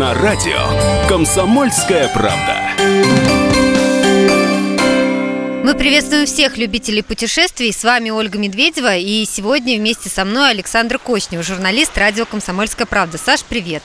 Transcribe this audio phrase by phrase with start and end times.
[0.00, 0.56] на радио
[1.10, 2.70] «Комсомольская правда».
[5.62, 7.70] Мы приветствуем всех любителей путешествий.
[7.70, 8.96] С вами Ольга Медведева.
[8.96, 13.18] И сегодня вместе со мной Александр Кочнев, журналист радио «Комсомольская правда».
[13.18, 13.82] Саш, привет.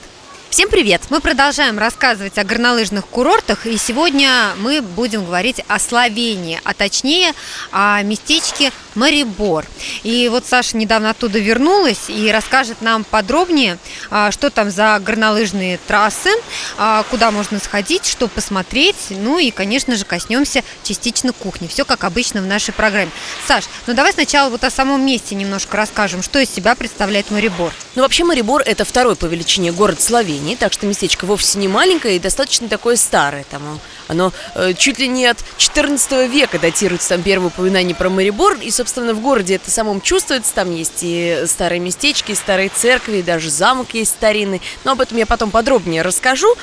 [0.48, 1.02] Всем привет!
[1.10, 7.34] Мы продолжаем рассказывать о горнолыжных курортах, и сегодня мы будем говорить о Словении, а точнее
[7.72, 9.64] о местечке Марибор.
[10.02, 13.78] И вот Саша недавно оттуда вернулась и расскажет нам подробнее,
[14.10, 16.30] а, что там за горнолыжные трассы,
[16.76, 21.68] а, куда можно сходить, что посмотреть, ну и, конечно же, коснемся частично кухни.
[21.68, 23.10] Все как обычно в нашей программе.
[23.46, 27.72] Саш, ну давай сначала вот о самом месте немножко расскажем, что из себя представляет Марибор.
[27.94, 32.16] Ну вообще Марибор это второй по величине город Словении так что местечко вовсе не маленькое
[32.16, 33.44] и достаточно такое старое.
[33.50, 38.54] Там оно э, чуть ли не от 14 века датируется там первое упоминание про Марибор,
[38.54, 43.18] и, собственно, в городе это самом чувствуется, там есть и старые местечки, и старые церкви,
[43.18, 46.54] и даже замок есть старинный, но об этом я потом подробнее расскажу.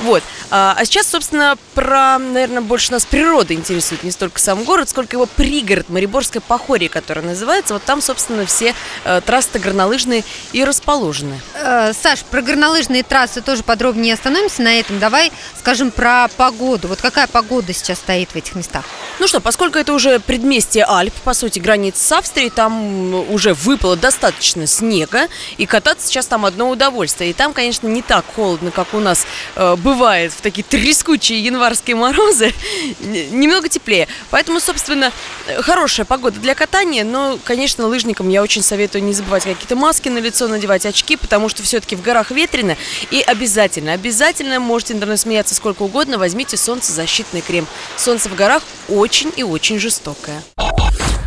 [0.00, 0.22] Вот.
[0.50, 5.16] А, а сейчас, собственно, про, наверное, больше нас природа интересует, не столько сам город, сколько
[5.16, 7.74] его пригород, Мариборское Похорье, которое называется.
[7.74, 11.40] Вот там, собственно, все э, трассы горнолыжные и расположены.
[11.54, 14.98] Э, Саш, про горнолыжные трассы тоже подробнее остановимся на этом.
[14.98, 16.88] Давай скажем про погоду.
[16.88, 18.84] Вот какая погода сейчас стоит в этих местах?
[19.18, 23.96] Ну что, поскольку это уже предместье Альп, по сути, граница с Австрией, там уже выпало
[23.96, 27.30] достаточно снега, и кататься сейчас там одно удовольствие.
[27.30, 31.96] И там, конечно, не так холодно, как у нас э, бывает в такие трескучие январские
[31.96, 32.52] морозы,
[33.00, 34.06] немного теплее.
[34.28, 35.12] Поэтому, собственно,
[35.60, 40.18] хорошая погода для катания, но, конечно, лыжникам я очень советую не забывать какие-то маски на
[40.18, 42.76] лицо надевать, очки, потому что все-таки в горах ветрено,
[43.10, 47.66] и обязательно, обязательно можете интернет смеяться сколько угодно, возьмите солнцезащитный крем.
[47.96, 50.42] Солнце в горах очень и очень жестокое.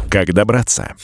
[0.10, 0.96] Как добраться?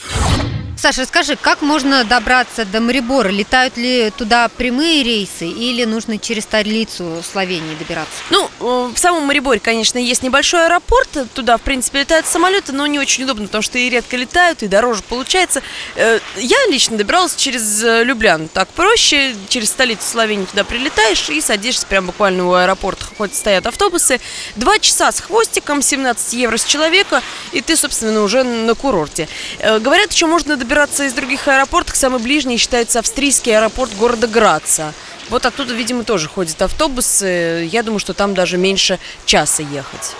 [0.76, 3.28] Саша, скажи, как можно добраться до Марибора?
[3.28, 8.14] Летают ли туда прямые рейсы или нужно через столицу Словении добираться?
[8.30, 11.08] Ну, в самом Мариборе, конечно, есть небольшой аэропорт.
[11.34, 14.68] Туда, в принципе, летают самолеты, но не очень удобно, потому что и редко летают, и
[14.68, 15.62] дороже получается.
[15.96, 18.48] Э, я лично добиралась через э, Люблян.
[18.48, 19.34] Так проще.
[19.48, 23.04] Через столицу Словении туда прилетаешь и садишься прямо буквально у аэропорта.
[23.18, 24.20] Хоть стоят автобусы.
[24.56, 27.22] Два часа с хвостиком, 17 евро с человека,
[27.52, 29.28] и ты, собственно, уже на курорте.
[29.58, 34.94] Говорят, еще можно добираться из других аэропортов, самый ближний считается австрийский аэропорт города Граца.
[35.30, 37.68] Вот оттуда, видимо, тоже ходят автобусы.
[37.70, 40.14] Я думаю, что там даже меньше часа ехать.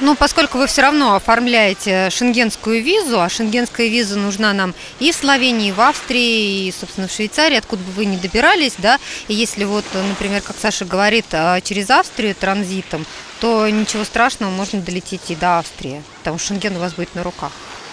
[0.00, 5.16] Ну, поскольку вы все равно оформляете шенгенскую визу, а шенгенская виза нужна нам и в
[5.16, 9.34] Словении, и в Австрии, и, собственно, в Швейцарии, откуда бы вы ни добирались, да, и
[9.34, 13.04] если вот, например, как Саша говорит, а, через Австрию транзитом,
[13.40, 17.24] то ничего страшного, можно долететь и до Австрии, потому что Шенген у вас будет на
[17.24, 17.50] руках.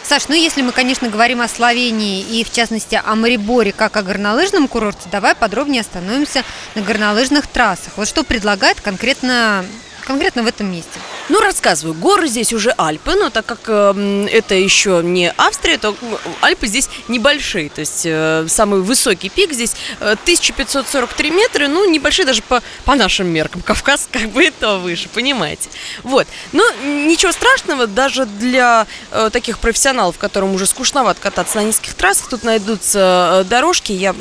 [0.08, 4.04] Саш, ну если мы, конечно, говорим о Словении и, в частности, о Мариборе как о
[4.04, 6.44] горнолыжном курорте, давай подробнее остановимся
[6.76, 7.94] на горнолыжных трассах.
[7.96, 9.66] Вот что предлагает конкретно,
[10.06, 11.00] конкретно в этом месте?
[11.28, 11.96] Ну, рассказываю.
[11.96, 15.96] Горы здесь уже Альпы, но так как э, это еще не Австрия, то
[16.42, 17.70] Альпы здесь небольшие.
[17.70, 22.94] То есть э, самый высокий пик здесь э, 1543 метра, ну, небольшие даже по, по
[22.94, 23.62] нашим меркам.
[23.66, 25.70] Кавказ как бы и то выше, понимаете.
[26.04, 26.28] Вот.
[26.52, 32.30] Но ничего страшного даже для э, таких профессионалов, которым уже скучновато кататься на низких трассах.
[32.30, 33.92] Тут найдутся э, дорожки.
[33.92, 34.16] Я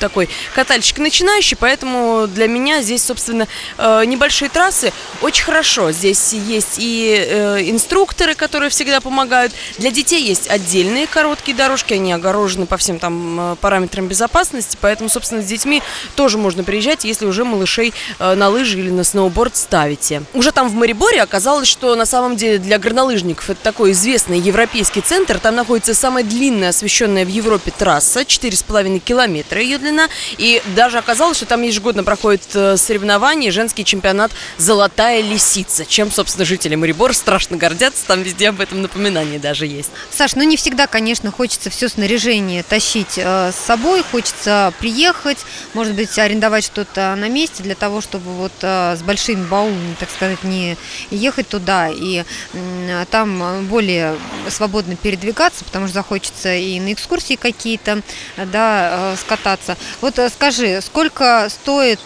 [0.00, 3.48] такой катальщик начинающий, поэтому для меня здесь, собственно,
[3.78, 4.92] э, небольшие трассы
[5.22, 5.92] очень хорошо.
[5.92, 9.52] Здесь есть и э, инструкторы, которые всегда помогают.
[9.78, 15.08] Для детей есть отдельные короткие дорожки, они огорожены по всем там э, параметрам безопасности, поэтому,
[15.08, 15.82] собственно, с детьми
[16.14, 20.22] тоже можно приезжать, если уже малышей э, на лыжи или на сноуборд ставите.
[20.34, 25.00] Уже там в Мариборе оказалось, что на самом деле для горнолыжников это такой известный европейский
[25.00, 25.38] центр.
[25.38, 30.08] Там находится самая длинная освещенная в Европе трасса, 4,5 километра ее длина.
[30.38, 36.31] И даже оказалось, что там ежегодно проходит э, соревнование, женский чемпионат «Золотая лисица», чем, собственно,
[36.32, 39.90] собственно, жители Марибора страшно гордятся, там везде об этом напоминание даже есть.
[40.10, 45.36] Саш, ну не всегда, конечно, хочется все снаряжение тащить э, с собой, хочется приехать,
[45.74, 50.10] может быть, арендовать что-то на месте для того, чтобы вот э, с большими баулами, так
[50.10, 50.78] сказать, не
[51.10, 52.24] ехать туда и
[52.54, 54.16] э, там более
[54.48, 58.00] свободно передвигаться, потому что захочется и на экскурсии какие-то,
[58.38, 59.76] да, э, скататься.
[60.00, 62.00] Вот э, скажи, сколько стоит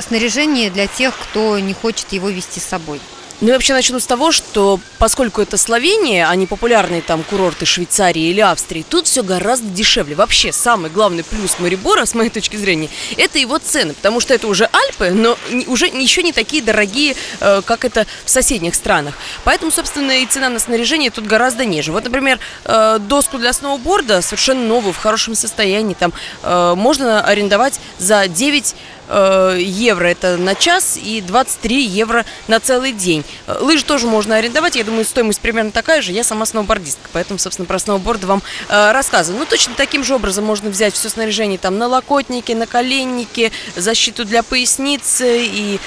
[0.00, 3.00] снаряжение для тех, кто не хочет его вести с собой?
[3.40, 7.64] Ну, я вообще начну с того, что поскольку это Словения, а не популярные там курорты
[7.64, 10.14] Швейцарии или Австрии, тут все гораздо дешевле.
[10.14, 14.46] Вообще, самый главный плюс Марибора, с моей точки зрения, это его цены, потому что это
[14.46, 15.38] уже Альпы, но
[15.68, 19.14] уже еще не такие дорогие, э, как это в соседних странах.
[19.44, 21.92] Поэтому, собственно, и цена на снаряжение тут гораздо ниже.
[21.92, 26.12] Вот, например, э, доску для сноуборда совершенно новую, в хорошем состоянии, там
[26.42, 28.74] э, можно арендовать за 9
[29.10, 33.24] э, евро это на час и 23 евро на целый день.
[33.46, 36.12] Э, Лыжи тоже можно арендовать, я думаю, стоимость примерно такая же.
[36.12, 39.40] Я сама сноубордистка, поэтому, собственно, про сноуборд вам э, рассказываю.
[39.40, 45.44] Ну, точно таким же образом можно взять все снаряжение там налокотники, наколенники, защиту для поясницы
[45.44, 45.80] и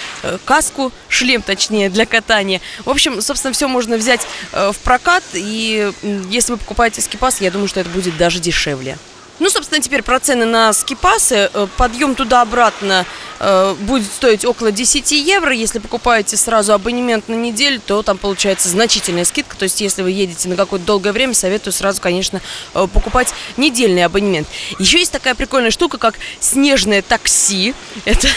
[0.45, 2.61] каску, шлем точнее, для катания.
[2.85, 4.21] В общем, собственно, все можно взять
[4.51, 5.91] в прокат, и
[6.29, 8.97] если вы покупаете скипас, я думаю, что это будет даже дешевле.
[9.43, 11.49] Ну, собственно, теперь про цены на скипасы.
[11.53, 13.05] Э, Подъем туда-обратно
[13.41, 15.53] э, будет стоить около 10 евро.
[15.53, 19.57] Если покупаете сразу абонемент на неделю, то там получается значительная скидка.
[19.57, 22.41] То есть, если вы едете на какое-то долгое время, советую сразу, конечно,
[22.73, 24.47] э, покупать недельный абонемент.
[24.79, 27.75] Еще есть такая прикольная штука, как снежное такси.
[28.05, 28.29] Это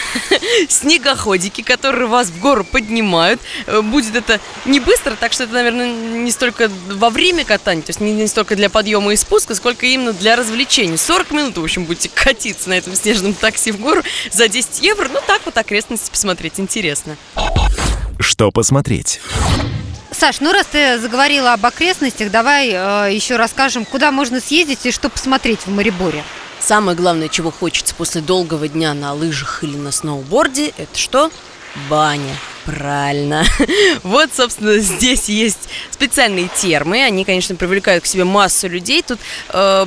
[0.68, 3.40] снегоходики, которые вас в гору поднимают.
[3.82, 8.00] Будет это не быстро, так что это, наверное, не столько во время катания, то есть
[8.00, 10.95] не столько для подъема и спуска, сколько именно для развлечений.
[10.96, 15.08] 40 минут, в общем, будете катиться на этом снежном такси в гору за 10 евро.
[15.08, 17.16] Ну, так вот окрестности посмотреть интересно.
[18.18, 19.20] Что посмотреть?
[20.10, 24.90] Саш, ну раз ты заговорила об окрестностях, давай э, еще расскажем, куда можно съездить и
[24.90, 26.24] что посмотреть в Мариборе.
[26.58, 31.30] Самое главное, чего хочется после долгого дня на лыжах или на сноуборде, это что?
[31.90, 32.34] Баня.
[32.66, 33.44] Правильно.
[34.02, 37.02] Вот, собственно, здесь есть специальные термы.
[37.02, 39.02] Они, конечно, привлекают к себе массу людей.
[39.02, 39.18] Тут
[39.50, 39.86] э,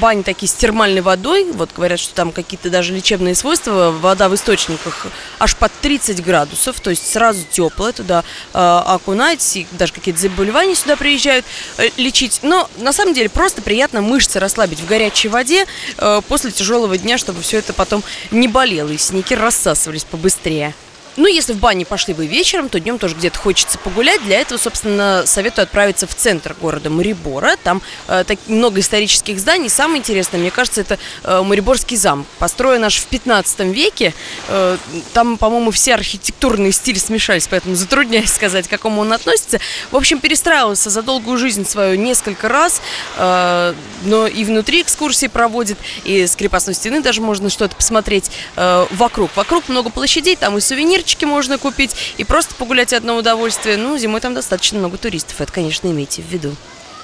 [0.00, 1.50] бани такие с термальной водой.
[1.52, 3.90] Вот говорят, что там какие-то даже лечебные свойства.
[3.90, 5.06] Вода в источниках
[5.38, 6.80] аж под 30 градусов.
[6.80, 7.92] То есть сразу теплая.
[7.92, 9.56] Туда э, окунать.
[9.56, 11.44] И даже какие-то заболевания сюда приезжают
[11.78, 12.40] э, лечить.
[12.42, 15.66] Но на самом деле просто приятно мышцы расслабить в горячей воде
[15.98, 18.90] э, после тяжелого дня, чтобы все это потом не болело.
[18.90, 20.74] И синяки рассасывались побыстрее.
[21.18, 24.22] Ну, если в бане пошли вы вечером, то днем тоже где-то хочется погулять.
[24.22, 27.56] Для этого, собственно, советую отправиться в центр города Марибора.
[27.64, 29.68] Там э, так, много исторических зданий.
[29.68, 32.28] Самое интересное, мне кажется, это э, Мариборский замок.
[32.38, 34.14] Построен аж в 15 веке.
[34.46, 34.76] Э,
[35.12, 39.58] там, по-моему, все архитектурные стили смешались, поэтому затрудняюсь сказать, к какому он относится.
[39.90, 42.80] В общем, перестраивался за долгую жизнь свою несколько раз,
[43.16, 43.74] э,
[44.04, 49.34] но и внутри экскурсии проводит, и с крепостной стены даже можно что-то посмотреть э, вокруг.
[49.34, 50.60] Вокруг много площадей, там и
[51.08, 53.76] сувенирчики можно купить, и просто погулять одно удовольствие.
[53.76, 56.54] Ну, зимой там достаточно много туристов, это, конечно, имейте в виду.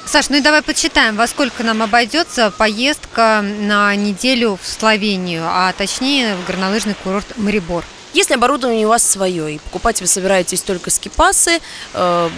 [0.06, 5.72] Саш, ну и давай подсчитаем, во сколько нам обойдется поездка на неделю в Словению, а
[5.72, 7.84] точнее в горнолыжный курорт Марибор.
[8.14, 11.58] Если оборудование у вас свое, и покупать вы собираетесь только скипасы,
[11.94, 12.30] э,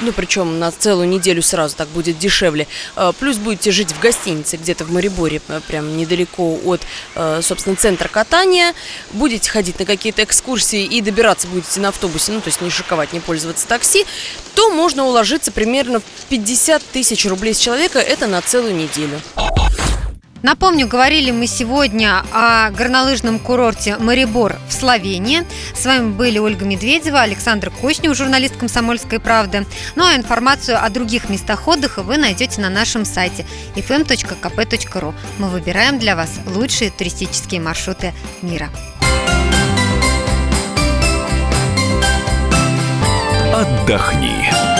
[0.00, 2.66] ну, причем на целую неделю сразу так будет дешевле,
[2.96, 6.80] э, плюс будете жить в гостинице где-то в Мариборе, э, прям недалеко от,
[7.14, 8.74] э, собственно, центра катания,
[9.12, 13.12] будете ходить на какие-то экскурсии и добираться будете на автобусе, ну, то есть не шиковать,
[13.12, 14.06] не пользоваться такси,
[14.56, 19.20] то можно уложиться примерно в 50 тысяч рублей с человека, это на целую неделю.
[20.42, 25.44] Напомню, говорили мы сегодня о горнолыжном курорте Марибор в Словении.
[25.74, 29.66] С вами были Ольга Медведева, Александр Кочнев, журналист «Комсомольской правды».
[29.96, 33.44] Ну а информацию о других местах отдыха вы найдете на нашем сайте
[33.76, 35.14] fm.kp.ru.
[35.38, 38.70] Мы выбираем для вас лучшие туристические маршруты мира.
[43.54, 44.79] Отдохни.